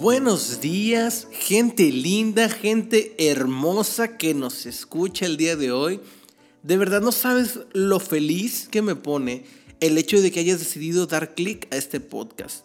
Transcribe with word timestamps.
Buenos 0.00 0.60
días, 0.60 1.26
gente 1.32 1.90
linda, 1.90 2.48
gente 2.48 3.16
hermosa 3.18 4.16
que 4.16 4.32
nos 4.32 4.64
escucha 4.64 5.26
el 5.26 5.36
día 5.36 5.56
de 5.56 5.72
hoy. 5.72 5.98
De 6.62 6.76
verdad 6.76 7.00
no 7.00 7.10
sabes 7.10 7.58
lo 7.72 7.98
feliz 7.98 8.68
que 8.70 8.80
me 8.80 8.94
pone 8.94 9.44
el 9.80 9.98
hecho 9.98 10.20
de 10.20 10.30
que 10.30 10.38
hayas 10.38 10.60
decidido 10.60 11.08
dar 11.08 11.34
clic 11.34 11.66
a 11.72 11.76
este 11.76 11.98
podcast. 11.98 12.64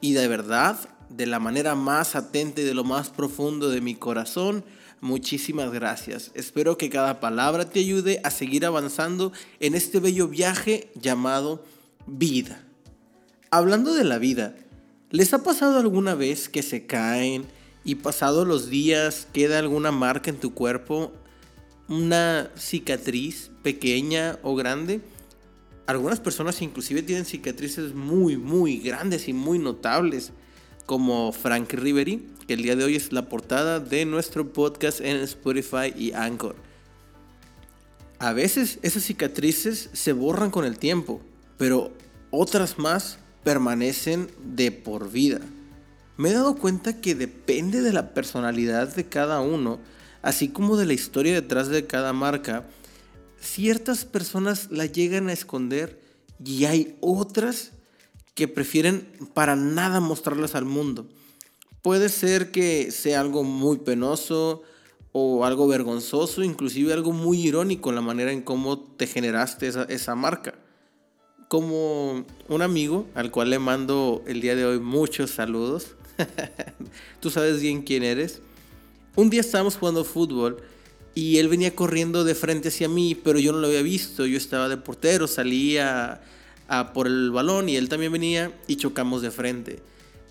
Y 0.00 0.14
de 0.14 0.26
verdad, 0.26 0.76
de 1.10 1.26
la 1.26 1.38
manera 1.38 1.76
más 1.76 2.16
atenta 2.16 2.60
y 2.60 2.64
de 2.64 2.74
lo 2.74 2.82
más 2.82 3.08
profundo 3.08 3.70
de 3.70 3.80
mi 3.80 3.94
corazón, 3.94 4.64
muchísimas 5.00 5.70
gracias. 5.70 6.32
Espero 6.34 6.76
que 6.76 6.90
cada 6.90 7.20
palabra 7.20 7.70
te 7.70 7.78
ayude 7.78 8.20
a 8.24 8.32
seguir 8.32 8.66
avanzando 8.66 9.30
en 9.60 9.76
este 9.76 10.00
bello 10.00 10.26
viaje 10.26 10.90
llamado 11.00 11.64
vida. 12.08 12.64
Hablando 13.52 13.94
de 13.94 14.02
la 14.02 14.18
vida, 14.18 14.56
¿Les 15.14 15.32
ha 15.32 15.44
pasado 15.44 15.78
alguna 15.78 16.16
vez 16.16 16.48
que 16.48 16.60
se 16.60 16.86
caen 16.86 17.44
y 17.84 17.94
pasados 17.94 18.48
los 18.48 18.68
días 18.68 19.28
queda 19.32 19.60
alguna 19.60 19.92
marca 19.92 20.28
en 20.28 20.40
tu 20.40 20.54
cuerpo? 20.54 21.12
¿Una 21.88 22.50
cicatriz 22.58 23.52
pequeña 23.62 24.40
o 24.42 24.56
grande? 24.56 25.02
Algunas 25.86 26.18
personas 26.18 26.60
inclusive 26.62 27.04
tienen 27.04 27.26
cicatrices 27.26 27.94
muy, 27.94 28.36
muy 28.36 28.78
grandes 28.78 29.28
y 29.28 29.32
muy 29.32 29.60
notables, 29.60 30.32
como 30.84 31.30
Frank 31.30 31.72
Ribery, 31.74 32.28
que 32.48 32.54
el 32.54 32.62
día 32.62 32.74
de 32.74 32.82
hoy 32.82 32.96
es 32.96 33.12
la 33.12 33.28
portada 33.28 33.78
de 33.78 34.06
nuestro 34.06 34.52
podcast 34.52 35.00
en 35.00 35.18
Spotify 35.18 35.94
y 35.96 36.10
Anchor. 36.10 36.56
A 38.18 38.32
veces 38.32 38.80
esas 38.82 39.04
cicatrices 39.04 39.90
se 39.92 40.12
borran 40.12 40.50
con 40.50 40.64
el 40.64 40.76
tiempo, 40.76 41.20
pero 41.56 41.92
otras 42.32 42.80
más 42.80 43.20
permanecen 43.44 44.28
de 44.42 44.72
por 44.72 45.10
vida. 45.10 45.40
Me 46.16 46.30
he 46.30 46.32
dado 46.32 46.56
cuenta 46.56 47.00
que 47.00 47.14
depende 47.14 47.82
de 47.82 47.92
la 47.92 48.14
personalidad 48.14 48.94
de 48.94 49.08
cada 49.08 49.40
uno, 49.40 49.78
así 50.22 50.48
como 50.48 50.76
de 50.76 50.86
la 50.86 50.94
historia 50.94 51.34
detrás 51.34 51.68
de 51.68 51.86
cada 51.86 52.12
marca, 52.12 52.64
ciertas 53.40 54.04
personas 54.04 54.70
la 54.70 54.86
llegan 54.86 55.28
a 55.28 55.32
esconder 55.32 56.00
y 56.44 56.64
hay 56.64 56.96
otras 57.00 57.72
que 58.34 58.48
prefieren 58.48 59.06
para 59.34 59.54
nada 59.54 60.00
mostrarlas 60.00 60.54
al 60.54 60.64
mundo. 60.64 61.06
Puede 61.82 62.08
ser 62.08 62.50
que 62.50 62.90
sea 62.90 63.20
algo 63.20 63.44
muy 63.44 63.78
penoso 63.78 64.62
o 65.12 65.44
algo 65.44 65.68
vergonzoso, 65.68 66.42
inclusive 66.42 66.92
algo 66.92 67.12
muy 67.12 67.46
irónico 67.46 67.92
la 67.92 68.00
manera 68.00 68.32
en 68.32 68.42
cómo 68.42 68.80
te 68.80 69.06
generaste 69.06 69.66
esa, 69.68 69.84
esa 69.84 70.14
marca 70.14 70.63
como 71.54 72.26
un 72.48 72.62
amigo 72.62 73.06
al 73.14 73.30
cual 73.30 73.50
le 73.50 73.60
mando 73.60 74.24
el 74.26 74.40
día 74.40 74.56
de 74.56 74.66
hoy 74.66 74.80
muchos 74.80 75.30
saludos. 75.30 75.94
Tú 77.20 77.30
sabes 77.30 77.60
bien 77.60 77.82
quién 77.82 78.02
eres. 78.02 78.40
Un 79.14 79.30
día 79.30 79.40
estábamos 79.40 79.76
jugando 79.76 80.02
fútbol 80.04 80.56
y 81.14 81.38
él 81.38 81.46
venía 81.46 81.72
corriendo 81.72 82.24
de 82.24 82.34
frente 82.34 82.70
hacia 82.70 82.88
mí, 82.88 83.14
pero 83.14 83.38
yo 83.38 83.52
no 83.52 83.58
lo 83.58 83.68
había 83.68 83.82
visto. 83.82 84.26
Yo 84.26 84.36
estaba 84.36 84.68
de 84.68 84.78
portero, 84.78 85.28
salía 85.28 86.22
por 86.92 87.06
el 87.06 87.30
balón 87.30 87.68
y 87.68 87.76
él 87.76 87.88
también 87.88 88.10
venía 88.10 88.50
y 88.66 88.74
chocamos 88.74 89.22
de 89.22 89.30
frente. 89.30 89.78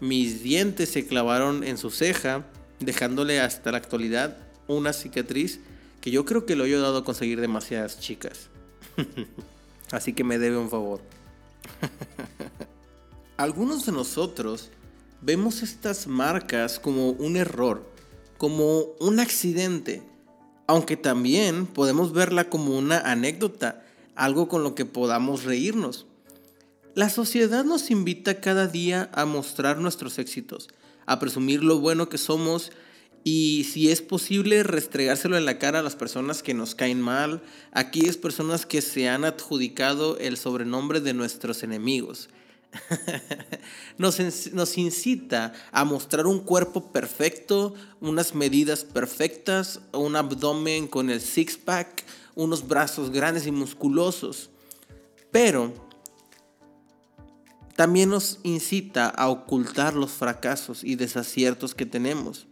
Mis 0.01 0.43
dientes 0.43 0.89
se 0.89 1.07
clavaron 1.07 1.63
en 1.63 1.77
su 1.77 1.89
ceja, 1.89 2.45
dejándole 2.81 3.39
hasta 3.39 3.71
la 3.71 3.77
actualidad 3.77 4.35
una 4.67 4.91
cicatriz 4.91 5.61
que 6.01 6.11
yo 6.11 6.25
creo 6.25 6.45
que 6.45 6.57
lo 6.57 6.65
he 6.65 6.67
ayudado 6.67 6.97
a 6.97 7.05
conseguir 7.05 7.39
demasiadas 7.39 8.01
chicas. 8.01 8.49
Así 9.93 10.11
que 10.11 10.23
me 10.25 10.37
debe 10.37 10.57
un 10.57 10.69
favor. 10.71 11.12
Algunos 13.37 13.85
de 13.85 13.91
nosotros 13.91 14.69
vemos 15.21 15.63
estas 15.63 16.07
marcas 16.07 16.79
como 16.79 17.11
un 17.11 17.37
error, 17.37 17.89
como 18.37 18.85
un 18.99 19.19
accidente, 19.19 20.03
aunque 20.67 20.97
también 20.97 21.65
podemos 21.65 22.13
verla 22.13 22.49
como 22.49 22.77
una 22.77 22.99
anécdota, 22.99 23.85
algo 24.15 24.47
con 24.47 24.63
lo 24.63 24.75
que 24.75 24.85
podamos 24.85 25.43
reírnos. 25.43 26.05
La 26.95 27.09
sociedad 27.09 27.63
nos 27.63 27.89
invita 27.89 28.39
cada 28.39 28.67
día 28.67 29.09
a 29.13 29.25
mostrar 29.25 29.79
nuestros 29.79 30.19
éxitos, 30.19 30.69
a 31.05 31.19
presumir 31.19 31.63
lo 31.63 31.79
bueno 31.79 32.07
que 32.07 32.17
somos 32.17 32.71
y 33.23 33.63
si 33.71 33.89
es 33.89 34.01
posible 34.01 34.63
restregárselo 34.63 35.37
en 35.37 35.45
la 35.45 35.57
cara 35.57 35.79
a 35.79 35.83
las 35.83 35.95
personas 35.95 36.43
que 36.43 36.53
nos 36.53 36.75
caen 36.75 36.99
mal, 36.99 37.41
aquellas 37.71 38.17
personas 38.17 38.65
que 38.65 38.81
se 38.81 39.07
han 39.07 39.23
adjudicado 39.23 40.17
el 40.17 40.35
sobrenombre 40.35 40.99
de 40.99 41.13
nuestros 41.13 41.63
enemigos. 41.63 42.29
nos, 43.97 44.19
nos 44.51 44.77
incita 44.77 45.53
a 45.71 45.85
mostrar 45.85 46.27
un 46.27 46.39
cuerpo 46.39 46.91
perfecto, 46.91 47.75
unas 48.01 48.35
medidas 48.35 48.83
perfectas, 48.83 49.79
un 49.93 50.17
abdomen 50.17 50.87
con 50.87 51.09
el 51.09 51.21
six-pack, 51.21 52.03
unos 52.35 52.67
brazos 52.67 53.09
grandes 53.09 53.47
y 53.47 53.51
musculosos. 53.51 54.49
Pero 55.31 55.73
también 57.77 58.09
nos 58.09 58.39
incita 58.43 59.07
a 59.07 59.29
ocultar 59.29 59.93
los 59.93 60.11
fracasos 60.11 60.83
y 60.83 60.95
desaciertos 60.95 61.73
que 61.73 61.85
tenemos 61.85 62.47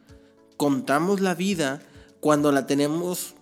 contamos 0.61 1.21
la 1.21 1.33
vida 1.33 1.81
cuando 2.19 2.51
la 2.51 2.67
tenemos 2.67 3.33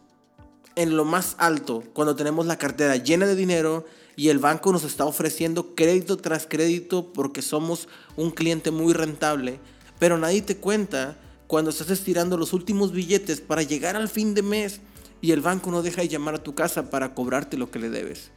en 0.78 0.96
lo 0.96 1.04
más 1.04 1.36
alto, 1.38 1.84
cuando 1.92 2.16
tenemos 2.16 2.46
la 2.46 2.58
cartera 2.58 2.96
llena 2.96 3.28
de 3.28 3.36
dinero 3.36 3.86
y 4.16 4.30
el 4.30 4.40
banco 4.40 4.72
nos 4.72 4.86
está 4.86 5.04
ofreciendo 5.04 5.76
crédito 5.76 6.16
tras 6.16 6.48
crédito 6.48 7.12
porque 7.12 7.42
somos 7.42 7.90
un 8.16 8.32
cliente 8.32 8.72
muy 8.72 8.94
rentable, 8.94 9.60
pero 10.00 10.18
nadie 10.18 10.42
te 10.44 10.56
cuenta 10.56 11.18
cuando 11.48 11.72
estás 11.72 11.90
estirando 11.90 12.38
los 12.38 12.54
últimos 12.54 12.94
billetes 12.94 13.42
para 13.42 13.64
llegar 13.64 13.98
al 13.98 14.08
fin 14.08 14.34
de 14.34 14.42
mes 14.42 14.80
y 15.20 15.34
el 15.34 15.42
banco 15.42 15.72
no 15.72 15.82
deja 15.82 16.02
de 16.02 16.08
llamar 16.08 16.36
a 16.36 16.44
tu 16.44 16.56
casa 16.56 16.90
para 16.90 17.16
cobrarte 17.16 17.58
lo 17.58 17.70
que 17.70 17.80
le 17.80 17.90
debes. 17.90 18.32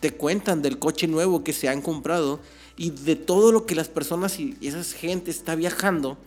Te 0.00 0.10
cuentan 0.10 0.60
del 0.60 0.80
coche 0.80 1.06
nuevo 1.06 1.44
que 1.44 1.52
se 1.52 1.68
han 1.68 1.82
comprado 1.82 2.40
y 2.76 2.90
de 2.90 3.14
todo 3.14 3.52
lo 3.52 3.64
que 3.64 3.76
las 3.76 3.88
personas 3.88 4.40
y 4.40 4.56
esa 4.60 4.82
gente 4.82 5.30
está 5.30 5.54
viajando 5.54 6.18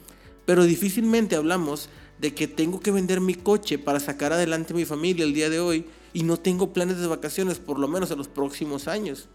pero 0.52 0.66
difícilmente 0.66 1.38
hablamos 1.38 1.88
de 2.20 2.34
que 2.34 2.46
tengo 2.46 2.82
que 2.82 2.92
vender 2.92 3.22
mi 3.22 3.36
coche 3.36 3.78
para 3.78 4.02
sacar 4.02 4.34
adelante 4.34 4.74
mi 4.74 4.84
familia 4.84 5.24
el 5.24 5.34
día 5.34 5.50
de 5.50 5.62
hoy 5.62 5.86
y 6.12 6.24
no 6.24 6.36
tengo 6.36 6.74
planes 6.74 7.00
de 7.00 7.08
vacaciones 7.08 7.58
por 7.58 7.80
lo 7.80 7.88
menos 7.88 8.12
en 8.12 8.18
los 8.18 8.28
próximos 8.28 8.90
años. 8.90 9.30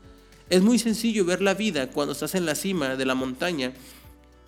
Es 0.51 0.61
muy 0.61 0.79
sencillo 0.79 1.25
ver 1.25 1.41
la 1.41 1.55
vida 1.55 1.89
cuando 1.89 2.13
estás 2.13 2.35
en 2.35 2.45
la 2.45 2.55
cima 2.55 2.97
de 2.97 3.07
la 3.07 3.15
montaña 3.15 3.73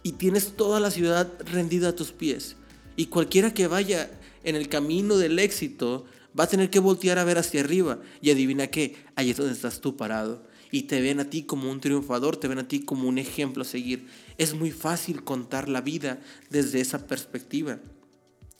y 0.02 0.12
tienes 0.12 0.58
toda 0.58 0.78
la 0.78 0.90
ciudad 0.90 1.32
rendida 1.50 1.88
a 1.88 1.96
tus 1.96 2.12
pies. 2.12 2.56
Y 2.96 3.06
cualquiera 3.06 3.54
que 3.54 3.66
vaya 3.66 4.10
en 4.44 4.54
el 4.54 4.68
camino 4.68 5.16
del 5.16 5.38
éxito 5.38 6.04
va 6.38 6.44
a 6.44 6.48
tener 6.48 6.68
que 6.68 6.80
voltear 6.80 7.18
a 7.18 7.24
ver 7.24 7.38
hacia 7.38 7.62
arriba 7.62 7.98
y 8.20 8.30
adivina 8.30 8.66
qué, 8.66 8.94
ahí 9.16 9.30
es 9.30 9.38
donde 9.38 9.54
estás 9.54 9.80
tú 9.80 9.96
parado 9.96 10.42
y 10.70 10.82
te 10.82 11.00
ven 11.00 11.20
a 11.20 11.30
ti 11.30 11.42
como 11.42 11.70
un 11.70 11.80
triunfador, 11.80 12.36
te 12.36 12.48
ven 12.48 12.58
a 12.58 12.68
ti 12.68 12.80
como 12.80 13.08
un 13.08 13.18
ejemplo 13.18 13.62
a 13.62 13.66
seguir. 13.66 14.08
Es 14.36 14.54
muy 14.54 14.70
fácil 14.70 15.24
contar 15.24 15.68
la 15.68 15.80
vida 15.80 16.20
desde 16.50 16.80
esa 16.80 17.06
perspectiva. 17.06 17.78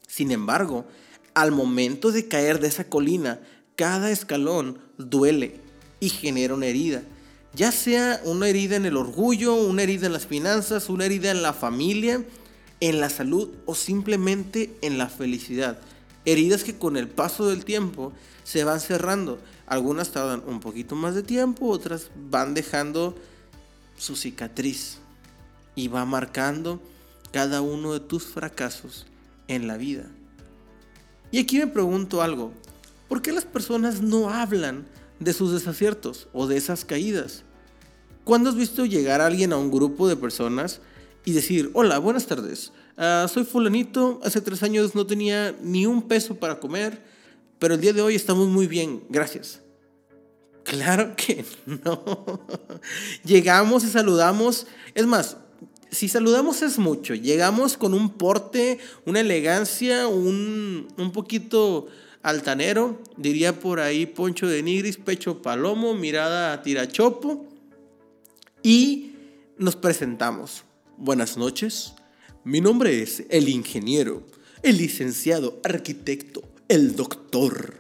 Sin 0.07 0.31
embargo, 0.31 0.87
al 1.35 1.53
momento 1.53 2.11
de 2.11 2.27
caer 2.29 2.61
de 2.61 2.69
esa 2.69 2.85
colina, 2.85 3.41
cada 3.77 4.11
escalón 4.11 4.79
duele 4.97 5.61
y 6.01 6.09
genera 6.09 6.55
una 6.55 6.67
herida. 6.67 7.03
Ya 7.55 7.73
sea 7.73 8.21
una 8.25 8.49
herida 8.49 8.77
en 8.77 8.87
el 8.87 8.97
orgullo, 8.97 9.55
una 9.55 9.83
herida 9.83 10.07
en 10.07 10.13
las 10.13 10.27
finanzas, 10.27 10.89
una 10.89 11.05
herida 11.05 11.31
en 11.31 11.43
la 11.43 11.53
familia, 11.53 12.25
en 12.81 13.01
la 13.01 13.11
salud 13.11 13.51
o 13.67 13.75
simplemente 13.75 14.77
en 14.83 14.99
la 14.99 15.09
felicidad. 15.09 15.79
Heridas 16.25 16.65
que 16.65 16.77
con 16.77 16.97
el 16.97 17.09
paso 17.09 17.49
del 17.49 17.65
tiempo 17.65 18.13
se 18.45 18.65
van 18.65 18.81
cerrando. 18.81 19.39
Algunas 19.69 20.11
tardan 20.11 20.43
un 20.47 20.61
poquito 20.61 20.95
más 20.95 21.15
de 21.15 21.23
tiempo, 21.23 21.69
otras 21.69 22.11
van 22.31 22.55
dejando 22.55 23.15
su 23.99 24.17
cicatriz 24.17 24.99
y 25.75 25.89
va 25.89 26.07
marcando 26.07 26.81
cada 27.33 27.61
uno 27.61 27.93
de 27.93 28.01
tus 28.01 28.25
fracasos 28.25 29.07
en 29.47 29.67
la 29.67 29.77
vida. 29.77 30.07
Y 31.31 31.39
aquí 31.39 31.59
me 31.59 31.67
pregunto 31.67 32.23
algo, 32.23 32.53
¿por 33.09 33.21
qué 33.21 33.31
las 33.31 33.45
personas 33.45 34.01
no 34.01 34.31
hablan 34.31 34.87
de 35.21 35.35
sus 35.35 35.53
desaciertos 35.53 36.29
o 36.33 36.47
de 36.47 36.57
esas 36.57 36.87
caídas? 36.87 37.43
¿Cuándo 38.25 38.49
has 38.49 38.57
visto 38.57 38.87
llegar 38.87 39.21
a 39.21 39.27
alguien 39.27 39.53
a 39.53 39.59
un 39.59 39.71
grupo 39.71 40.09
de 40.09 40.17
personas 40.17 40.81
y 41.27 41.33
decir, 41.33 41.71
hola, 41.75 41.99
buenas 41.99 42.27
tardes, 42.27 42.73
ah, 42.97 43.27
soy 43.31 43.45
fulanito, 43.45 44.19
hace 44.25 44.41
tres 44.41 44.63
años 44.63 44.95
no 44.95 45.07
tenía 45.07 45.55
ni 45.63 45.85
un 45.85 46.09
peso 46.09 46.37
para 46.37 46.59
comer, 46.59 47.03
pero 47.59 47.75
el 47.75 47.81
día 47.81 47.93
de 47.93 48.03
hoy 48.03 48.15
estamos 48.15 48.49
muy 48.49 48.67
bien, 48.67 49.05
gracias. 49.09 49.61
Claro 50.65 51.15
que 51.17 51.45
no. 51.67 52.41
Llegamos 53.25 53.85
y 53.85 53.89
saludamos. 53.89 54.67
Es 54.95 55.07
más, 55.07 55.39
si 55.91 56.09
saludamos 56.09 56.63
es 56.63 56.79
mucho. 56.79 57.15
Llegamos 57.15 57.77
con 57.77 57.95
un 57.95 58.11
porte, 58.11 58.79
una 59.07 59.21
elegancia, 59.21 60.09
un, 60.09 60.89
un 60.97 61.13
poquito 61.13 61.87
altanero. 62.23 63.03
Diría 63.17 63.59
por 63.59 63.81
ahí 63.81 64.07
Poncho 64.07 64.47
de 64.47 64.63
Nigris, 64.63 64.99
pecho 64.99 65.41
palomo, 65.41 65.95
mirada 65.95 66.63
tirachopo. 66.63 67.47
Y 68.63 69.13
nos 69.57 69.77
presentamos. 69.77 70.65
Buenas 70.97 71.37
noches. 71.37 71.95
Mi 72.45 72.61
nombre 72.61 73.03
es 73.03 73.25
el 73.31 73.49
ingeniero, 73.49 74.27
el 74.63 74.79
licenciado 74.79 75.61
arquitecto, 75.65 76.43
el 76.69 76.95
doctor. 76.95 77.75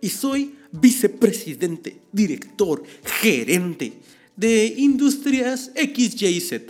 Y 0.00 0.10
soy 0.10 0.54
vicepresidente, 0.70 2.02
director, 2.12 2.82
gerente 3.04 3.94
de 4.36 4.66
Industrias 4.76 5.72
XYZ. 5.74 6.60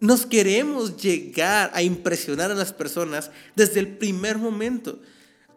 Nos 0.00 0.26
queremos 0.26 0.96
llegar 0.98 1.70
a 1.72 1.82
impresionar 1.82 2.50
a 2.50 2.54
las 2.54 2.72
personas 2.72 3.30
desde 3.56 3.80
el 3.80 3.88
primer 3.88 4.36
momento. 4.36 5.00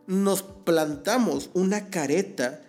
Nos 0.05 0.41
plantamos 0.41 1.49
una 1.53 1.89
careta 1.89 2.63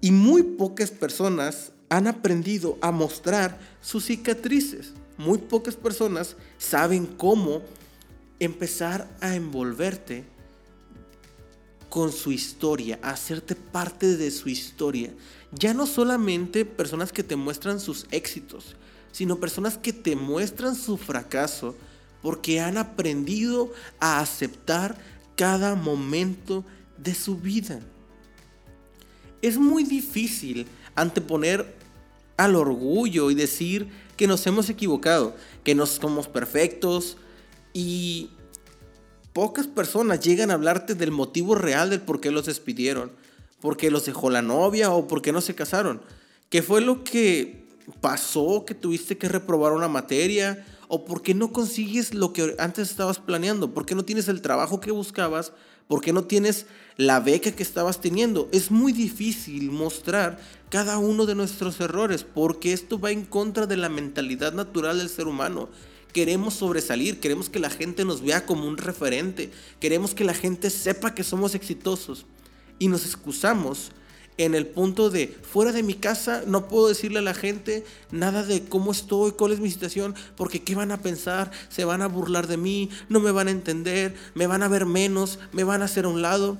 y 0.00 0.10
muy 0.10 0.42
pocas 0.42 0.90
personas 0.90 1.70
han 1.88 2.08
aprendido 2.08 2.78
a 2.80 2.90
mostrar 2.90 3.60
sus 3.80 4.06
cicatrices. 4.06 4.94
Muy 5.16 5.38
pocas 5.38 5.76
personas 5.76 6.36
saben 6.58 7.06
cómo 7.06 7.62
empezar 8.40 9.08
a 9.20 9.36
envolverte 9.36 10.24
con 11.92 12.10
su 12.10 12.32
historia, 12.32 12.98
hacerte 13.02 13.54
parte 13.54 14.16
de 14.16 14.30
su 14.30 14.48
historia. 14.48 15.12
Ya 15.50 15.74
no 15.74 15.86
solamente 15.86 16.64
personas 16.64 17.12
que 17.12 17.22
te 17.22 17.36
muestran 17.36 17.80
sus 17.80 18.06
éxitos, 18.10 18.76
sino 19.12 19.38
personas 19.38 19.76
que 19.76 19.92
te 19.92 20.16
muestran 20.16 20.74
su 20.74 20.96
fracaso 20.96 21.76
porque 22.22 22.62
han 22.62 22.78
aprendido 22.78 23.70
a 24.00 24.20
aceptar 24.20 24.96
cada 25.36 25.74
momento 25.74 26.64
de 26.96 27.14
su 27.14 27.36
vida. 27.36 27.80
Es 29.42 29.58
muy 29.58 29.84
difícil 29.84 30.66
anteponer 30.94 31.76
al 32.38 32.56
orgullo 32.56 33.30
y 33.30 33.34
decir 33.34 33.90
que 34.16 34.26
nos 34.26 34.46
hemos 34.46 34.70
equivocado, 34.70 35.36
que 35.62 35.74
no 35.74 35.84
somos 35.84 36.26
perfectos 36.26 37.18
y 37.74 38.30
pocas 39.32 39.66
personas 39.66 40.20
llegan 40.20 40.50
a 40.50 40.54
hablarte 40.54 40.94
del 40.94 41.10
motivo 41.10 41.54
real 41.54 41.90
del 41.90 42.00
por 42.00 42.20
qué 42.20 42.30
los 42.30 42.46
despidieron, 42.46 43.12
por 43.60 43.76
qué 43.76 43.90
los 43.90 44.04
dejó 44.04 44.30
la 44.30 44.42
novia 44.42 44.90
o 44.90 45.06
por 45.06 45.22
qué 45.22 45.32
no 45.32 45.40
se 45.40 45.54
casaron. 45.54 46.02
¿Qué 46.50 46.62
fue 46.62 46.80
lo 46.80 47.02
que 47.04 47.64
pasó 48.00 48.64
que 48.66 48.74
tuviste 48.74 49.16
que 49.16 49.28
reprobar 49.28 49.72
una 49.72 49.88
materia? 49.88 50.66
¿O 50.88 51.04
por 51.04 51.22
qué 51.22 51.34
no 51.34 51.52
consigues 51.52 52.12
lo 52.12 52.32
que 52.32 52.54
antes 52.58 52.90
estabas 52.90 53.18
planeando? 53.18 53.72
¿Por 53.72 53.86
qué 53.86 53.94
no 53.94 54.04
tienes 54.04 54.28
el 54.28 54.42
trabajo 54.42 54.80
que 54.80 54.90
buscabas? 54.90 55.52
¿Por 55.88 56.00
qué 56.02 56.12
no 56.12 56.24
tienes 56.24 56.66
la 56.96 57.20
beca 57.20 57.52
que 57.52 57.62
estabas 57.62 58.00
teniendo? 58.00 58.48
Es 58.52 58.70
muy 58.70 58.92
difícil 58.92 59.70
mostrar 59.70 60.38
cada 60.68 60.98
uno 60.98 61.24
de 61.24 61.34
nuestros 61.34 61.80
errores 61.80 62.24
porque 62.24 62.72
esto 62.72 63.00
va 63.00 63.10
en 63.10 63.24
contra 63.24 63.66
de 63.66 63.76
la 63.76 63.88
mentalidad 63.88 64.52
natural 64.52 64.98
del 64.98 65.08
ser 65.08 65.26
humano. 65.26 65.70
Queremos 66.12 66.54
sobresalir, 66.54 67.20
queremos 67.20 67.48
que 67.48 67.58
la 67.58 67.70
gente 67.70 68.04
nos 68.04 68.22
vea 68.22 68.44
como 68.44 68.66
un 68.66 68.76
referente, 68.76 69.50
queremos 69.80 70.14
que 70.14 70.24
la 70.24 70.34
gente 70.34 70.70
sepa 70.70 71.14
que 71.14 71.24
somos 71.24 71.54
exitosos 71.54 72.26
y 72.78 72.88
nos 72.88 73.06
excusamos 73.06 73.92
en 74.38 74.54
el 74.54 74.66
punto 74.66 75.10
de 75.10 75.28
fuera 75.28 75.72
de 75.72 75.82
mi 75.82 75.94
casa 75.94 76.42
no 76.46 76.66
puedo 76.66 76.88
decirle 76.88 77.18
a 77.18 77.22
la 77.22 77.34
gente 77.34 77.84
nada 78.10 78.42
de 78.42 78.64
cómo 78.64 78.92
estoy, 78.92 79.32
cuál 79.32 79.52
es 79.52 79.60
mi 79.60 79.70
situación, 79.70 80.14
porque 80.36 80.62
qué 80.62 80.74
van 80.74 80.90
a 80.90 81.02
pensar, 81.02 81.50
se 81.68 81.84
van 81.84 82.02
a 82.02 82.08
burlar 82.08 82.46
de 82.46 82.56
mí, 82.56 82.88
no 83.08 83.20
me 83.20 83.30
van 83.30 83.48
a 83.48 83.52
entender, 83.52 84.14
me 84.34 84.46
van 84.46 84.62
a 84.62 84.68
ver 84.68 84.86
menos, 84.86 85.38
me 85.52 85.64
van 85.64 85.82
a 85.82 85.84
hacer 85.84 86.06
a 86.06 86.08
un 86.08 86.22
lado. 86.22 86.56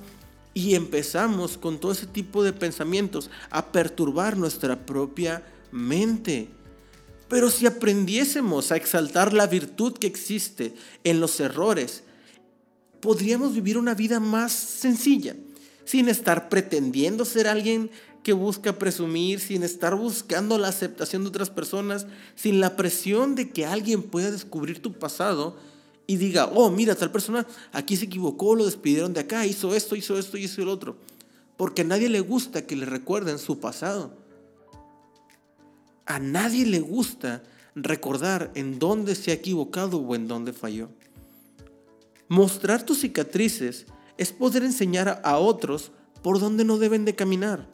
Y 0.53 0.75
empezamos 0.75 1.57
con 1.57 1.79
todo 1.79 1.93
ese 1.93 2.05
tipo 2.05 2.43
de 2.43 2.53
pensamientos 2.53 3.31
a 3.49 3.71
perturbar 3.71 4.37
nuestra 4.37 4.85
propia 4.85 5.43
mente. 5.71 6.49
Pero 7.33 7.49
si 7.49 7.65
aprendiésemos 7.65 8.71
a 8.71 8.75
exaltar 8.75 9.33
la 9.33 9.47
virtud 9.47 9.93
que 9.93 10.05
existe 10.05 10.75
en 11.03 11.19
los 11.19 11.39
errores, 11.39 12.03
podríamos 12.99 13.55
vivir 13.55 13.79
una 13.79 13.95
vida 13.95 14.19
más 14.19 14.51
sencilla 14.51 15.35
sin 15.83 16.09
estar 16.09 16.47
pretendiendo 16.47 17.25
ser 17.25 17.47
alguien 17.47 17.89
que 18.21 18.33
busca 18.33 18.77
presumir, 18.77 19.39
sin 19.39 19.63
estar 19.63 19.95
buscando 19.95 20.59
la 20.59 20.67
aceptación 20.67 21.23
de 21.23 21.29
otras 21.29 21.49
personas, 21.49 22.05
sin 22.35 22.59
la 22.59 22.75
presión 22.75 23.33
de 23.33 23.49
que 23.49 23.65
alguien 23.65 24.03
pueda 24.03 24.29
descubrir 24.29 24.79
tu 24.79 24.93
pasado 24.93 25.57
y 26.05 26.17
diga, 26.17 26.51
oh, 26.53 26.69
mira, 26.69 26.93
tal 26.93 27.11
persona 27.11 27.47
aquí 27.71 27.97
se 27.97 28.05
equivocó, 28.05 28.53
lo 28.53 28.65
despidieron 28.65 29.11
de 29.11 29.21
acá, 29.21 29.43
hizo 29.47 29.73
esto, 29.73 29.95
hizo 29.95 30.19
esto, 30.19 30.37
hizo 30.37 30.61
el 30.61 30.67
otro. 30.67 30.97
Porque 31.57 31.81
a 31.81 31.85
nadie 31.85 32.09
le 32.09 32.19
gusta 32.19 32.67
que 32.67 32.75
le 32.75 32.85
recuerden 32.85 33.39
su 33.39 33.59
pasado. 33.59 34.21
A 36.05 36.19
nadie 36.19 36.65
le 36.65 36.79
gusta 36.79 37.43
recordar 37.75 38.51
en 38.55 38.79
dónde 38.79 39.15
se 39.15 39.31
ha 39.31 39.35
equivocado 39.35 39.97
o 39.97 40.15
en 40.15 40.27
dónde 40.27 40.53
falló. 40.53 40.89
Mostrar 42.27 42.85
tus 42.85 42.99
cicatrices 42.99 43.85
es 44.17 44.31
poder 44.31 44.63
enseñar 44.63 45.21
a 45.23 45.37
otros 45.37 45.91
por 46.21 46.39
dónde 46.39 46.63
no 46.63 46.77
deben 46.77 47.05
de 47.05 47.15
caminar. 47.15 47.67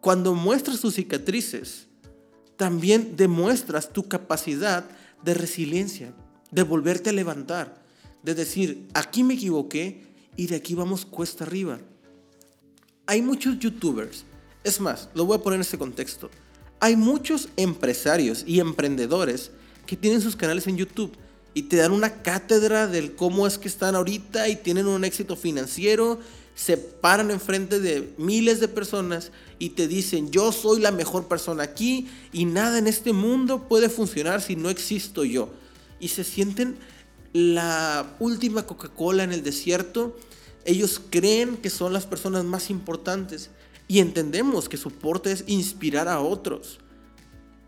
Cuando 0.00 0.34
muestras 0.34 0.80
tus 0.80 0.94
cicatrices, 0.94 1.86
también 2.56 3.16
demuestras 3.16 3.92
tu 3.92 4.06
capacidad 4.08 4.84
de 5.22 5.34
resiliencia, 5.34 6.12
de 6.50 6.62
volverte 6.62 7.10
a 7.10 7.14
levantar, 7.14 7.82
de 8.22 8.34
decir, 8.34 8.88
aquí 8.94 9.22
me 9.24 9.34
equivoqué 9.34 10.02
y 10.36 10.46
de 10.46 10.56
aquí 10.56 10.74
vamos 10.74 11.04
cuesta 11.04 11.44
arriba. 11.44 11.78
Hay 13.06 13.22
muchos 13.22 13.58
youtubers, 13.58 14.24
es 14.62 14.80
más, 14.80 15.08
lo 15.14 15.26
voy 15.26 15.38
a 15.38 15.42
poner 15.42 15.56
en 15.56 15.62
este 15.62 15.78
contexto. 15.78 16.30
Hay 16.80 16.96
muchos 16.96 17.48
empresarios 17.56 18.44
y 18.46 18.60
emprendedores 18.60 19.50
que 19.86 19.96
tienen 19.96 20.20
sus 20.20 20.36
canales 20.36 20.66
en 20.66 20.76
YouTube 20.76 21.12
y 21.54 21.62
te 21.62 21.76
dan 21.76 21.92
una 21.92 22.22
cátedra 22.22 22.86
del 22.88 23.14
cómo 23.14 23.46
es 23.46 23.58
que 23.58 23.68
están 23.68 23.94
ahorita 23.94 24.48
y 24.48 24.56
tienen 24.56 24.86
un 24.86 25.04
éxito 25.04 25.36
financiero, 25.36 26.18
se 26.54 26.76
paran 26.76 27.30
enfrente 27.30 27.80
de 27.80 28.12
miles 28.18 28.60
de 28.60 28.68
personas 28.68 29.30
y 29.58 29.70
te 29.70 29.88
dicen, 29.88 30.30
yo 30.30 30.52
soy 30.52 30.80
la 30.80 30.90
mejor 30.90 31.26
persona 31.26 31.62
aquí 31.62 32.08
y 32.32 32.44
nada 32.44 32.78
en 32.78 32.86
este 32.86 33.12
mundo 33.12 33.68
puede 33.68 33.88
funcionar 33.88 34.40
si 34.40 34.56
no 34.56 34.68
existo 34.68 35.24
yo. 35.24 35.48
Y 36.00 36.08
se 36.08 36.24
sienten 36.24 36.76
la 37.32 38.14
última 38.20 38.66
Coca-Cola 38.66 39.24
en 39.24 39.32
el 39.32 39.42
desierto. 39.42 40.16
Ellos 40.64 41.00
creen 41.10 41.56
que 41.56 41.70
son 41.70 41.92
las 41.92 42.06
personas 42.06 42.44
más 42.44 42.70
importantes 42.70 43.50
y 43.88 43.98
entendemos 43.98 44.68
que 44.68 44.76
su 44.76 44.90
porte 44.90 45.32
es 45.32 45.44
inspirar 45.46 46.08
a 46.08 46.20
otros. 46.20 46.78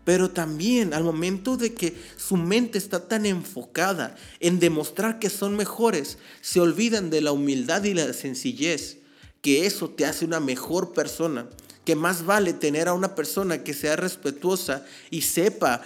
Pero 0.03 0.31
también 0.31 0.93
al 0.93 1.03
momento 1.03 1.57
de 1.57 1.73
que 1.73 1.95
su 2.15 2.37
mente 2.37 2.77
está 2.77 3.07
tan 3.07 3.25
enfocada 3.25 4.15
en 4.39 4.59
demostrar 4.59 5.19
que 5.19 5.29
son 5.29 5.55
mejores, 5.55 6.17
se 6.41 6.61
olvidan 6.61 7.09
de 7.09 7.21
la 7.21 7.33
humildad 7.33 7.83
y 7.83 7.93
la 7.93 8.13
sencillez, 8.13 8.99
que 9.41 9.65
eso 9.65 9.89
te 9.89 10.05
hace 10.05 10.25
una 10.25 10.39
mejor 10.39 10.93
persona, 10.93 11.49
que 11.83 11.95
más 11.95 12.25
vale 12.25 12.53
tener 12.53 12.87
a 12.87 12.93
una 12.93 13.15
persona 13.15 13.63
que 13.63 13.73
sea 13.73 13.95
respetuosa 13.95 14.85
y 15.09 15.21
sepa 15.21 15.81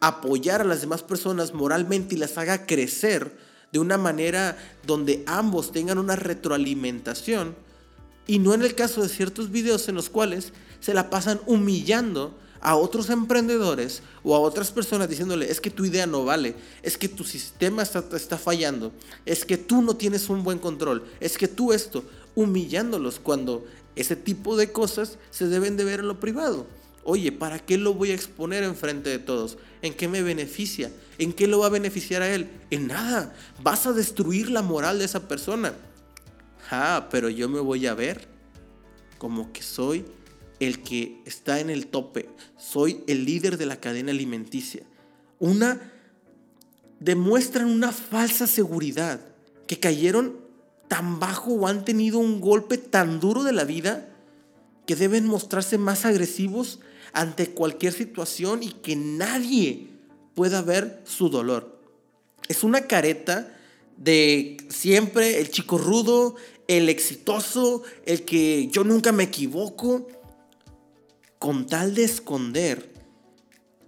apoyar 0.00 0.60
a 0.60 0.64
las 0.64 0.80
demás 0.80 1.02
personas 1.02 1.52
moralmente 1.52 2.14
y 2.14 2.18
las 2.18 2.38
haga 2.38 2.66
crecer 2.66 3.36
de 3.72 3.78
una 3.78 3.98
manera 3.98 4.56
donde 4.86 5.24
ambos 5.26 5.72
tengan 5.72 5.98
una 5.98 6.16
retroalimentación 6.16 7.67
y 8.28 8.38
no 8.38 8.54
en 8.54 8.62
el 8.62 8.76
caso 8.76 9.02
de 9.02 9.08
ciertos 9.08 9.50
videos 9.50 9.88
en 9.88 9.96
los 9.96 10.10
cuales 10.10 10.52
se 10.78 10.94
la 10.94 11.10
pasan 11.10 11.40
humillando 11.46 12.38
a 12.60 12.76
otros 12.76 13.08
emprendedores 13.10 14.02
o 14.22 14.36
a 14.36 14.40
otras 14.40 14.70
personas 14.70 15.08
diciéndole, 15.08 15.50
es 15.50 15.60
que 15.60 15.70
tu 15.70 15.84
idea 15.84 16.06
no 16.06 16.24
vale, 16.24 16.54
es 16.82 16.98
que 16.98 17.08
tu 17.08 17.24
sistema 17.24 17.82
está, 17.82 18.04
está 18.14 18.36
fallando, 18.36 18.92
es 19.24 19.44
que 19.44 19.56
tú 19.56 19.80
no 19.80 19.96
tienes 19.96 20.28
un 20.28 20.44
buen 20.44 20.58
control, 20.58 21.04
es 21.20 21.38
que 21.38 21.48
tú 21.48 21.72
esto, 21.72 22.04
humillándolos 22.34 23.18
cuando 23.18 23.64
ese 23.96 24.14
tipo 24.14 24.56
de 24.56 24.72
cosas 24.72 25.18
se 25.30 25.48
deben 25.48 25.76
de 25.76 25.84
ver 25.84 26.00
en 26.00 26.08
lo 26.08 26.20
privado. 26.20 26.66
Oye, 27.04 27.32
¿para 27.32 27.58
qué 27.58 27.78
lo 27.78 27.94
voy 27.94 28.10
a 28.10 28.14
exponer 28.14 28.62
en 28.62 28.76
frente 28.76 29.08
de 29.08 29.18
todos? 29.18 29.56
¿En 29.80 29.94
qué 29.94 30.06
me 30.08 30.22
beneficia? 30.22 30.92
¿En 31.16 31.32
qué 31.32 31.46
lo 31.46 31.60
va 31.60 31.66
a 31.66 31.70
beneficiar 31.70 32.20
a 32.20 32.34
él? 32.34 32.50
En 32.70 32.88
nada. 32.88 33.34
Vas 33.62 33.86
a 33.86 33.94
destruir 33.94 34.50
la 34.50 34.60
moral 34.60 34.98
de 34.98 35.06
esa 35.06 35.26
persona. 35.26 35.72
Ah, 36.70 37.08
pero 37.10 37.28
yo 37.28 37.48
me 37.48 37.60
voy 37.60 37.86
a 37.86 37.94
ver 37.94 38.28
como 39.18 39.52
que 39.52 39.62
soy 39.62 40.04
el 40.60 40.82
que 40.82 41.20
está 41.24 41.60
en 41.60 41.70
el 41.70 41.86
tope, 41.86 42.28
soy 42.56 43.02
el 43.06 43.24
líder 43.24 43.58
de 43.58 43.66
la 43.66 43.80
cadena 43.80 44.10
alimenticia. 44.10 44.82
Una 45.38 45.92
demuestran 47.00 47.66
una 47.66 47.92
falsa 47.92 48.46
seguridad, 48.46 49.20
que 49.66 49.78
cayeron 49.78 50.36
tan 50.88 51.20
bajo 51.20 51.52
o 51.52 51.68
han 51.68 51.84
tenido 51.84 52.18
un 52.18 52.40
golpe 52.40 52.78
tan 52.78 53.20
duro 53.20 53.44
de 53.44 53.52
la 53.52 53.64
vida 53.64 54.08
que 54.86 54.96
deben 54.96 55.26
mostrarse 55.26 55.76
más 55.76 56.06
agresivos 56.06 56.80
ante 57.12 57.50
cualquier 57.50 57.92
situación 57.92 58.62
y 58.62 58.72
que 58.72 58.96
nadie 58.96 59.88
pueda 60.34 60.62
ver 60.62 61.02
su 61.04 61.28
dolor. 61.28 61.78
Es 62.48 62.64
una 62.64 62.82
careta 62.82 63.54
de 63.98 64.56
siempre 64.70 65.40
el 65.40 65.50
chico 65.50 65.76
rudo, 65.76 66.36
el 66.68 66.88
exitoso, 66.88 67.82
el 68.06 68.24
que 68.24 68.68
yo 68.68 68.84
nunca 68.84 69.10
me 69.10 69.24
equivoco, 69.24 70.06
con 71.38 71.66
tal 71.66 71.94
de 71.94 72.04
esconder 72.04 72.92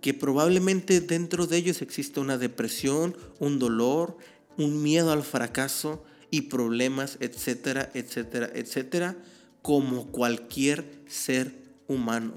que 0.00 0.14
probablemente 0.14 1.00
dentro 1.00 1.46
de 1.46 1.58
ellos 1.58 1.82
exista 1.82 2.20
una 2.20 2.38
depresión, 2.38 3.16
un 3.38 3.58
dolor, 3.58 4.16
un 4.56 4.82
miedo 4.82 5.12
al 5.12 5.22
fracaso 5.22 6.02
y 6.30 6.42
problemas, 6.42 7.18
etcétera, 7.20 7.90
etcétera, 7.92 8.50
etcétera, 8.54 9.16
como 9.62 10.06
cualquier 10.06 11.02
ser 11.06 11.54
humano. 11.86 12.32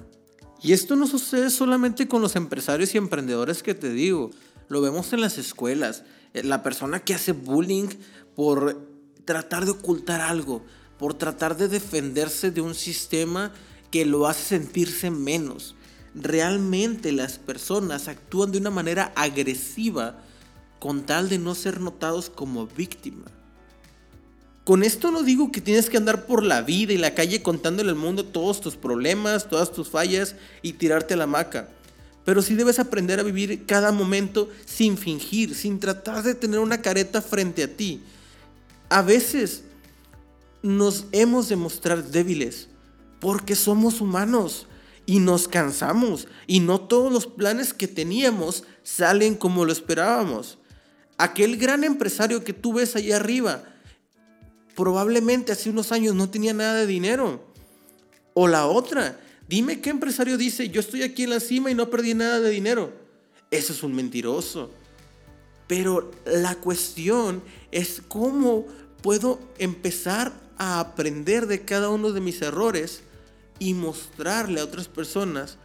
Y 0.61 0.73
esto 0.73 0.95
no 0.95 1.07
sucede 1.07 1.49
solamente 1.49 2.07
con 2.07 2.21
los 2.21 2.35
empresarios 2.35 2.93
y 2.93 2.97
emprendedores 2.97 3.63
que 3.63 3.75
te 3.75 3.91
digo, 3.91 4.31
lo 4.67 4.81
vemos 4.81 5.13
en 5.13 5.21
las 5.21 5.37
escuelas. 5.37 6.03
La 6.33 6.63
persona 6.63 7.01
que 7.01 7.13
hace 7.13 7.31
bullying 7.31 7.89
por 8.35 8.92
tratar 9.25 9.65
de 9.65 9.71
ocultar 9.71 10.21
algo, 10.21 10.63
por 10.97 11.13
tratar 11.13 11.57
de 11.57 11.67
defenderse 11.67 12.51
de 12.51 12.61
un 12.61 12.75
sistema 12.75 13.51
que 13.91 14.05
lo 14.05 14.27
hace 14.27 14.57
sentirse 14.57 15.11
menos. 15.11 15.75
Realmente 16.15 17.11
las 17.11 17.39
personas 17.39 18.07
actúan 18.07 18.51
de 18.51 18.59
una 18.59 18.69
manera 18.69 19.11
agresiva 19.15 20.19
con 20.79 21.05
tal 21.05 21.29
de 21.29 21.39
no 21.39 21.55
ser 21.55 21.79
notados 21.79 22.29
como 22.29 22.67
víctima. 22.67 23.25
Con 24.63 24.83
esto 24.83 25.11
no 25.11 25.23
digo 25.23 25.51
que 25.51 25.59
tienes 25.59 25.89
que 25.89 25.97
andar 25.97 26.25
por 26.25 26.43
la 26.43 26.61
vida 26.61 26.93
y 26.93 26.97
la 26.97 27.13
calle 27.13 27.41
contándole 27.41 27.89
al 27.89 27.95
mundo 27.95 28.23
todos 28.23 28.61
tus 28.61 28.77
problemas, 28.77 29.49
todas 29.49 29.73
tus 29.73 29.89
fallas 29.89 30.35
y 30.61 30.73
tirarte 30.73 31.15
a 31.15 31.17
la 31.17 31.27
maca. 31.27 31.67
Pero 32.23 32.41
sí 32.41 32.55
debes 32.55 32.79
aprender 32.79 33.19
a 33.19 33.23
vivir 33.23 33.65
cada 33.65 33.91
momento 33.91 34.49
sin 34.65 34.97
fingir, 34.97 35.53
sin 35.53 35.79
tratar 35.79 36.23
de 36.23 36.35
tener 36.35 36.59
una 36.59 36.81
careta 36.81 37.21
frente 37.21 37.63
a 37.63 37.67
ti. 37.67 38.01
A 38.93 39.01
veces 39.01 39.63
nos 40.61 41.07
hemos 41.13 41.49
de 41.49 41.55
mostrar 41.55 42.03
débiles 42.03 42.67
porque 43.19 43.55
somos 43.55 44.01
humanos 44.01 44.67
y 45.07 45.17
nos 45.17 45.47
cansamos 45.47 46.27
y 46.45 46.59
no 46.59 46.79
todos 46.79 47.11
los 47.11 47.25
planes 47.25 47.73
que 47.73 47.87
teníamos 47.87 48.65
salen 48.83 49.33
como 49.33 49.65
lo 49.65 49.71
esperábamos. 49.71 50.59
Aquel 51.17 51.57
gran 51.57 51.83
empresario 51.83 52.43
que 52.43 52.53
tú 52.53 52.73
ves 52.73 52.95
ahí 52.95 53.11
arriba 53.11 53.63
probablemente 54.75 55.51
hace 55.51 55.71
unos 55.71 55.91
años 55.91 56.13
no 56.13 56.29
tenía 56.29 56.53
nada 56.53 56.75
de 56.75 56.85
dinero. 56.85 57.51
O 58.35 58.47
la 58.47 58.67
otra, 58.67 59.19
dime 59.49 59.81
qué 59.81 59.89
empresario 59.89 60.37
dice, 60.37 60.69
yo 60.69 60.81
estoy 60.81 61.01
aquí 61.01 61.23
en 61.23 61.31
la 61.31 61.39
cima 61.39 61.71
y 61.71 61.73
no 61.73 61.89
perdí 61.89 62.13
nada 62.13 62.39
de 62.39 62.51
dinero. 62.51 62.93
Eso 63.49 63.73
es 63.73 63.81
un 63.81 63.95
mentiroso. 63.95 64.69
Pero 65.65 66.11
la 66.25 66.55
cuestión 66.55 67.41
es 67.71 67.99
cómo 68.07 68.67
puedo 69.03 69.39
empezar 69.59 70.33
a 70.57 70.79
aprender 70.79 71.45
de 71.45 71.61
cada 71.61 71.89
uno 71.89 72.11
de 72.11 72.21
mis 72.21 72.41
errores 72.41 73.01
y 73.59 73.75
mostrarle 73.75 74.61
a 74.61 74.63
otras 74.63 74.87
personas 74.87 75.57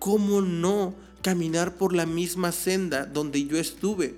cómo 0.00 0.40
no 0.40 0.94
caminar 1.22 1.74
por 1.74 1.94
la 1.94 2.06
misma 2.06 2.50
senda 2.50 3.04
donde 3.04 3.44
yo 3.44 3.58
estuve. 3.58 4.16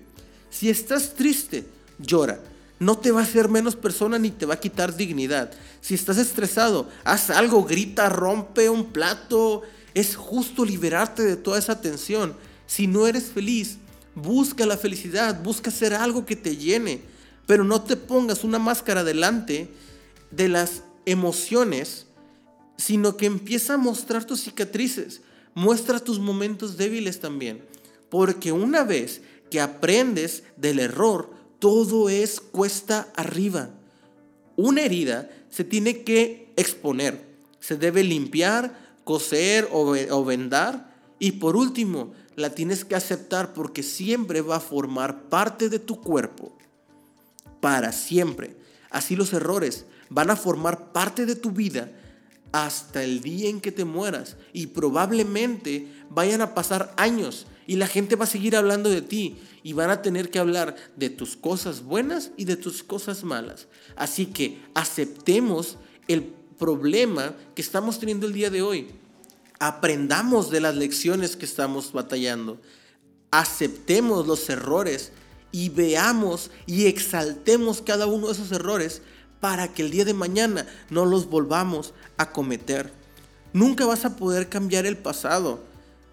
Si 0.49 0.71
estás 0.71 1.15
triste, 1.15 1.67
llora. 1.99 2.41
No 2.79 2.97
te 2.97 3.11
va 3.11 3.21
a 3.21 3.25
hacer 3.25 3.49
menos 3.49 3.75
persona 3.75 4.19
ni 4.19 4.31
te 4.31 4.47
va 4.47 4.55
a 4.55 4.61
quitar 4.61 4.97
dignidad. 4.97 5.51
Si 5.81 5.95
estás 5.95 6.17
estresado, 6.17 6.89
haz 7.03 7.31
algo, 7.31 7.65
grita, 7.65 8.09
rompe 8.09 8.71
un 8.71 8.93
plato. 8.93 9.63
Es 9.95 10.15
justo 10.15 10.65
liberarte 10.65 11.25
de 11.25 11.37
toda 11.37 11.59
esa 11.59 11.81
tensión. 11.81 12.37
Si 12.69 12.87
no 12.87 13.09
eres 13.09 13.25
feliz, 13.25 13.79
busca 14.15 14.65
la 14.65 14.77
felicidad, 14.77 15.43
busca 15.43 15.71
hacer 15.71 15.93
algo 15.93 16.25
que 16.25 16.37
te 16.37 16.57
llene. 16.57 17.03
Pero 17.49 17.65
no 17.65 17.81
te 17.81 17.97
pongas 17.97 18.45
una 18.45 18.59
máscara 18.59 19.05
delante 19.05 19.71
de 20.31 20.51
las 20.51 20.83
emociones, 21.07 22.07
sino 22.77 23.17
que 23.17 23.25
empieza 23.25 23.73
a 23.73 23.79
mostrar 23.79 24.27
tus 24.27 24.43
cicatrices, 24.43 25.23
muestra 25.55 25.99
tus 25.99 26.19
momentos 26.21 26.77
débiles 26.77 27.21
también. 27.21 27.65
Porque 28.11 28.53
una 28.53 28.85
vez 28.85 29.23
que 29.51 29.63
aprendes 29.63 30.43
del 30.59 30.79
error, 30.79 31.31
todo 31.59 32.11
es 32.11 32.39
cuesta 32.39 33.09
arriba. 33.17 33.71
Una 34.57 34.83
herida 34.83 35.31
se 35.49 35.65
tiene 35.65 36.03
que 36.03 36.53
exponer, 36.57 37.25
se 37.61 37.79
debe 37.79 38.05
limpiar, 38.05 38.79
coser 39.05 39.71
o, 39.73 40.25
vendar 40.27 40.95
y 41.19 41.33
por 41.33 41.57
último 41.57 42.13
la 42.37 42.51
tienes 42.51 42.85
que 42.85 42.95
aceptar 42.95 43.55
porque 43.55 43.83
siempre 43.83 44.43
va 44.43 44.57
a 44.57 44.61
formar 44.61 45.31
parte 45.31 45.71
de 45.71 45.79
tu 45.79 46.03
cuerpo 46.03 46.58
para 47.61 47.93
siempre. 47.93 48.57
Así 48.91 49.17
los 49.17 49.33
errores 49.33 49.87
van 50.09 50.31
a 50.31 50.37
formar 50.37 50.93
parte 50.93 51.27
de 51.27 51.37
tu 51.37 51.51
vida 51.51 51.91
hasta 52.53 53.05
el 53.05 53.21
día 53.21 53.51
en 53.51 53.61
que 53.61 53.73
te 53.73 53.85
mueras 53.85 54.37
y 54.53 54.69
probablemente 54.69 55.87
vayan 56.09 56.41
a 56.41 56.55
pasar 56.55 56.95
años 56.97 57.47
y 57.67 57.77
la 57.77 57.87
gente 57.87 58.17
va 58.17 58.25
a 58.25 58.29
seguir 58.29 58.57
hablando 58.57 58.89
de 58.89 59.03
ti 59.03 59.37
y 59.63 59.75
van 59.75 59.91
a 59.91 60.01
tener 60.01 60.31
que 60.31 60.39
hablar 60.39 60.75
de 60.97 61.11
tus 61.11 61.37
cosas 61.37 61.83
buenas 61.83 62.31
y 62.37 62.47
de 62.47 62.57
tus 62.57 62.83
cosas 62.83 63.25
malas. 63.25 63.67
Así 63.97 64.27
que 64.27 64.63
aceptemos 64.75 65.77
el 66.07 66.23
problema 66.59 67.35
que 67.55 67.61
estamos 67.61 68.01
teniendo 68.01 68.27
el 68.27 68.33
día 68.33 68.49
de 68.49 68.63
hoy. 68.63 68.89
Aprendamos 69.61 70.51
de 70.51 70.61
las 70.61 70.77
lecciones 70.77 71.37
que 71.37 71.45
estamos 71.45 71.93
batallando. 71.93 72.59
Aceptemos 73.31 74.27
los 74.27 74.49
errores 74.49 75.13
y 75.53 75.69
veamos 75.71 76.51
y 76.67 76.87
exaltemos 76.87 77.83
cada 77.83 78.07
uno 78.07 78.27
de 78.27 78.33
esos 78.35 78.53
errores 78.53 79.03
para 79.41 79.69
que 79.69 79.83
el 79.83 79.91
día 79.91 80.05
de 80.05 80.15
mañana 80.15 80.67
no 80.91 81.07
los 81.07 81.29
volvamos 81.29 81.95
a 82.17 82.31
cometer. 82.33 82.93
Nunca 83.53 83.87
vas 83.87 84.05
a 84.05 84.17
poder 84.17 84.49
cambiar 84.49 84.85
el 84.87 84.97
pasado, 84.97 85.61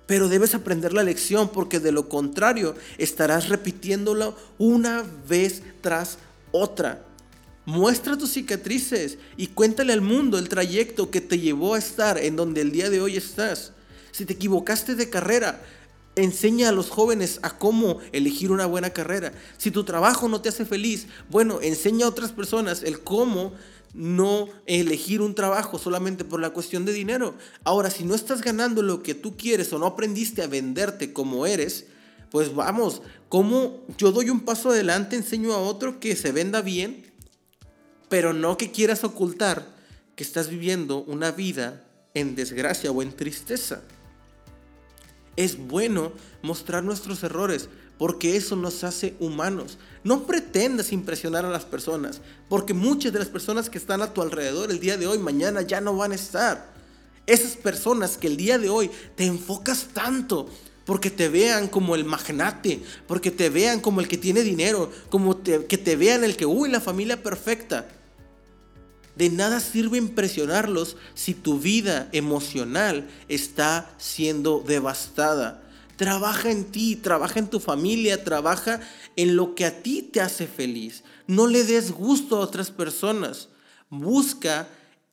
pero 0.05 0.29
debes 0.29 0.55
aprender 0.55 0.93
la 0.93 1.03
lección 1.03 1.49
porque 1.49 1.79
de 1.79 1.91
lo 1.91 2.07
contrario 2.07 2.75
estarás 2.97 3.49
repitiéndolo 3.49 4.35
una 4.57 5.03
vez 5.27 5.63
tras 5.81 6.17
otra. 6.51 7.03
Muestra 7.65 8.15
tus 8.15 8.31
cicatrices 8.31 9.17
y 9.37 9.47
cuéntale 9.47 9.91
al 9.91 10.01
mundo 10.01 10.37
el 10.37 10.49
trayecto 10.49 11.09
que 11.09 11.21
te 11.21 11.39
llevó 11.39 11.73
a 11.73 11.79
estar 11.79 12.19
en 12.19 12.35
donde 12.35 12.61
el 12.61 12.71
día 12.71 12.91
de 12.91 13.01
hoy 13.01 13.17
estás. 13.17 13.73
Si 14.11 14.23
te 14.25 14.33
equivocaste 14.33 14.95
de 14.95 15.09
carrera, 15.09 15.61
Enseña 16.15 16.69
a 16.69 16.71
los 16.71 16.89
jóvenes 16.89 17.39
a 17.41 17.57
cómo 17.57 17.99
elegir 18.11 18.51
una 18.51 18.65
buena 18.65 18.91
carrera. 18.91 19.33
Si 19.57 19.71
tu 19.71 19.83
trabajo 19.83 20.29
no 20.29 20.41
te 20.41 20.49
hace 20.49 20.65
feliz, 20.65 21.07
bueno, 21.29 21.59
enseña 21.61 22.05
a 22.05 22.09
otras 22.09 22.31
personas 22.31 22.83
el 22.83 23.01
cómo 23.01 23.53
no 23.93 24.49
elegir 24.65 25.21
un 25.21 25.35
trabajo 25.35 25.79
solamente 25.79 26.25
por 26.25 26.41
la 26.41 26.51
cuestión 26.51 26.85
de 26.85 26.93
dinero. 26.93 27.35
Ahora, 27.63 27.89
si 27.89 28.03
no 28.03 28.13
estás 28.13 28.41
ganando 28.41 28.81
lo 28.81 29.01
que 29.01 29.15
tú 29.15 29.37
quieres 29.37 29.71
o 29.73 29.79
no 29.79 29.87
aprendiste 29.87 30.43
a 30.43 30.47
venderte 30.47 31.13
como 31.13 31.45
eres, 31.45 31.85
pues 32.29 32.53
vamos, 32.53 33.01
como 33.29 33.85
yo 33.97 34.11
doy 34.11 34.29
un 34.29 34.41
paso 34.41 34.69
adelante, 34.69 35.15
enseño 35.15 35.53
a 35.53 35.59
otro 35.59 35.99
que 35.99 36.15
se 36.15 36.33
venda 36.33 36.61
bien, 36.61 37.05
pero 38.09 38.33
no 38.33 38.57
que 38.57 38.71
quieras 38.71 39.03
ocultar 39.03 39.73
que 40.15 40.23
estás 40.23 40.49
viviendo 40.49 41.03
una 41.03 41.31
vida 41.31 41.83
en 42.13 42.35
desgracia 42.35 42.91
o 42.91 43.01
en 43.01 43.13
tristeza. 43.13 43.81
Es 45.35 45.57
bueno 45.57 46.11
mostrar 46.41 46.83
nuestros 46.83 47.23
errores 47.23 47.69
porque 47.97 48.35
eso 48.35 48.55
nos 48.55 48.83
hace 48.83 49.15
humanos. 49.19 49.77
No 50.03 50.23
pretendas 50.23 50.91
impresionar 50.91 51.45
a 51.45 51.49
las 51.49 51.65
personas, 51.65 52.21
porque 52.49 52.73
muchas 52.73 53.13
de 53.13 53.19
las 53.19 53.29
personas 53.29 53.69
que 53.69 53.77
están 53.77 54.01
a 54.01 54.13
tu 54.13 54.21
alrededor 54.21 54.71
el 54.71 54.79
día 54.79 54.97
de 54.97 55.07
hoy, 55.07 55.17
mañana 55.17 55.61
ya 55.61 55.81
no 55.81 55.95
van 55.95 56.11
a 56.11 56.15
estar. 56.15 56.73
Esas 57.25 57.55
personas 57.55 58.17
que 58.17 58.27
el 58.27 58.37
día 58.37 58.59
de 58.59 58.69
hoy 58.69 58.91
te 59.15 59.25
enfocas 59.25 59.87
tanto 59.93 60.49
porque 60.85 61.09
te 61.09 61.29
vean 61.29 61.67
como 61.67 61.95
el 61.95 62.05
magnate, 62.05 62.81
porque 63.07 63.31
te 63.31 63.49
vean 63.49 63.79
como 63.79 64.01
el 64.01 64.07
que 64.07 64.17
tiene 64.17 64.41
dinero, 64.41 64.91
como 65.09 65.41
que 65.41 65.77
te 65.77 65.95
vean 65.95 66.23
el 66.23 66.37
que, 66.37 66.45
uy, 66.45 66.69
la 66.69 66.79
familia 66.79 67.23
perfecta. 67.23 67.87
De 69.15 69.29
nada 69.29 69.59
sirve 69.59 69.97
impresionarlos 69.97 70.97
si 71.13 71.33
tu 71.33 71.59
vida 71.59 72.09
emocional 72.11 73.07
está 73.29 73.89
siendo 73.97 74.63
devastada. 74.65 75.63
Trabaja 75.95 76.51
en 76.51 76.65
ti, 76.65 76.97
trabaja 76.97 77.39
en 77.39 77.47
tu 77.47 77.61
familia, 77.61 78.23
trabaja 78.25 78.81
en 79.15 79.37
lo 79.37 79.55
que 79.55 79.65
a 79.65 79.81
ti 79.81 80.01
te 80.01 80.19
hace 80.19 80.47
feliz. 80.47 81.03
No 81.27 81.47
le 81.47 81.63
des 81.63 81.91
gusto 81.91 82.35
a 82.35 82.41
otras 82.41 82.71
personas. 82.71 83.47
Busca 83.89 84.67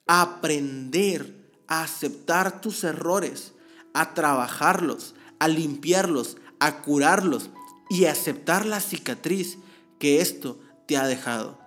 aprender 0.06 1.42
a 1.68 1.82
aceptar 1.82 2.60
tus 2.60 2.82
errores, 2.82 3.52
a 3.94 4.14
trabajarlos, 4.14 5.14
a 5.38 5.46
limpiarlos, 5.46 6.36
a 6.58 6.82
curarlos 6.82 7.50
y 7.88 8.06
a 8.06 8.12
aceptar 8.12 8.66
la 8.66 8.80
cicatriz 8.80 9.58
que 10.00 10.20
esto 10.20 10.58
te 10.86 10.96
ha 10.96 11.06
dejado. 11.06 11.58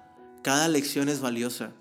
Cada 0.44 0.68
lección 0.68 1.08
es 1.08 1.22
valiosa. 1.22 1.72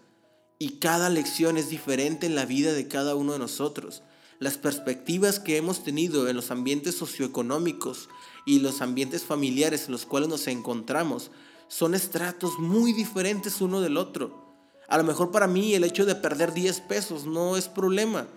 Y 0.59 0.79
cada 0.79 1.11
lección 1.11 1.57
es 1.57 1.69
diferente 1.69 2.27
en 2.27 2.35
la 2.35 2.47
vida 2.47 2.73
de 2.73 2.89
cada 2.89 3.15
uno 3.15 3.33
de 3.33 3.39
nosotros. 3.39 4.03
Las 4.39 4.57
perspectivas 4.57 5.41
que 5.41 5.57
hemos 5.57 5.85
tenido 5.85 6.29
en 6.29 6.37
los 6.37 6.51
ambientes 6.51 6.97
socioeconómicos 6.97 8.09
y 8.47 8.61
los 8.61 8.81
ambientes 8.81 9.23
familiares 9.23 9.87
en 9.87 9.93
los 9.93 10.07
cuales 10.07 10.29
nos 10.29 10.47
encontramos 10.47 11.31
son 11.69 11.95
estratos 11.95 12.59
muy 12.59 12.93
diferentes 12.93 13.61
uno 13.61 13.81
del 13.81 13.97
otro. 13.97 14.45
A 14.89 14.99
lo 14.99 15.05
mejor 15.05 15.31
para 15.31 15.47
mí 15.47 15.75
el 15.75 15.85
hecho 15.85 16.05
de 16.05 16.15
perder 16.15 16.53
10 16.53 16.81
pesos 16.83 17.27
no 17.27 17.57
es 17.57 17.69
problema, 17.69 18.29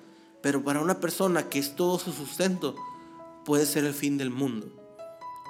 pero 0.41 0.63
para 0.63 0.81
una 0.81 1.00
persona 1.00 1.50
que 1.50 1.59
es 1.59 1.75
todo 1.75 2.00
su 2.00 2.13
sustento, 2.13 2.75
puede 3.45 3.65
ser 3.65 3.83
el 3.83 3.93
fin 3.93 4.17
del 4.17 4.29
mundo. 4.29 4.71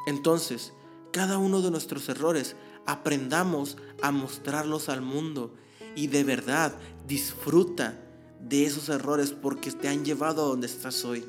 Entonces, 0.07 0.74
cada 1.12 1.38
uno 1.38 1.62
de 1.62 1.71
nuestros 1.71 2.09
errores 2.09 2.55
aprendamos 2.86 3.77
a 4.01 4.12
mostrarlos 4.12 4.89
al 4.89 5.01
mundo 5.01 5.53
y 5.97 6.05
de 6.07 6.23
verdad 6.23 6.73
disfruta 7.07 7.97
de 8.39 8.65
esos 8.65 8.87
errores 8.87 9.31
porque 9.31 9.71
te 9.71 9.87
han 9.87 10.05
llevado 10.05 10.43
a 10.43 10.47
donde 10.49 10.67
estás 10.67 11.03
hoy. 11.03 11.25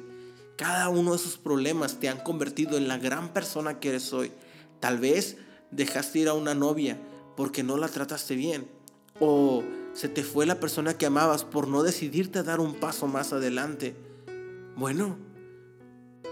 Cada 0.56 0.90
uno 0.90 1.12
de 1.12 1.16
esos 1.16 1.38
problemas 1.38 1.98
te 1.98 2.10
han 2.10 2.18
convertido 2.18 2.76
en 2.76 2.86
la 2.86 2.98
gran 2.98 3.32
persona 3.32 3.80
que 3.80 3.88
eres 3.88 4.12
hoy. 4.12 4.30
Tal 4.78 4.98
vez 4.98 5.38
dejaste 5.70 6.18
ir 6.18 6.28
a 6.28 6.34
una 6.34 6.54
novia 6.54 7.00
porque 7.34 7.62
no 7.62 7.78
la 7.78 7.88
trataste 7.88 8.34
bien. 8.34 8.68
O 9.20 9.64
se 9.94 10.10
te 10.10 10.22
fue 10.22 10.44
la 10.44 10.60
persona 10.60 10.98
que 10.98 11.06
amabas 11.06 11.44
por 11.44 11.66
no 11.66 11.82
decidirte 11.82 12.40
a 12.40 12.42
dar 12.42 12.60
un 12.60 12.74
paso 12.74 13.06
más 13.06 13.32
adelante. 13.32 13.96
Bueno, 14.76 15.16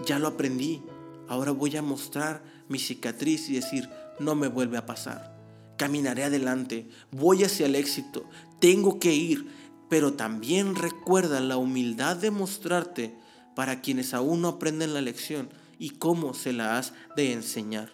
ya 0.05 0.19
lo 0.19 0.27
aprendí. 0.27 0.83
Ahora 1.27 1.51
voy 1.51 1.75
a 1.75 1.81
mostrar 1.81 2.43
mi 2.69 2.77
cicatriz 2.77 3.49
y 3.49 3.55
decir, 3.55 3.89
no 4.19 4.35
me 4.35 4.47
vuelve 4.47 4.77
a 4.77 4.85
pasar. 4.85 5.36
Caminaré 5.77 6.23
adelante, 6.23 6.89
voy 7.11 7.43
hacia 7.43 7.67
el 7.67 7.75
éxito, 7.75 8.27
tengo 8.59 8.99
que 8.99 9.13
ir, 9.13 9.47
pero 9.89 10.13
también 10.13 10.75
recuerda 10.75 11.39
la 11.39 11.57
humildad 11.57 12.17
de 12.17 12.31
mostrarte 12.31 13.15
para 13.55 13.81
quienes 13.81 14.13
aún 14.13 14.41
no 14.41 14.49
aprenden 14.49 14.93
la 14.93 15.01
lección 15.01 15.49
y 15.79 15.91
cómo 15.91 16.33
se 16.33 16.53
la 16.53 16.77
has 16.77 16.93
de 17.15 17.33
enseñar. 17.33 17.91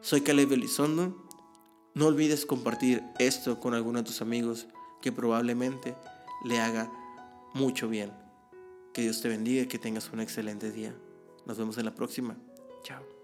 Soy 0.00 0.20
Caleb 0.20 0.52
Elizondo. 0.52 1.26
No 1.94 2.06
olvides 2.06 2.46
compartir 2.46 3.02
esto 3.18 3.58
con 3.58 3.74
alguno 3.74 3.98
de 3.98 4.04
tus 4.04 4.20
amigos 4.20 4.66
que 5.00 5.12
probablemente 5.12 5.96
le 6.44 6.60
haga 6.60 6.92
mucho 7.54 7.88
bien. 7.88 8.12
Que 8.92 9.02
Dios 9.02 9.20
te 9.20 9.28
bendiga 9.28 9.62
y 9.62 9.66
que 9.66 9.78
tengas 9.78 10.10
un 10.12 10.20
excelente 10.20 10.70
día. 10.70 10.94
Nos 11.46 11.58
vemos 11.58 11.78
en 11.78 11.86
la 11.86 11.94
próxima. 11.94 12.36
Chao. 12.82 13.15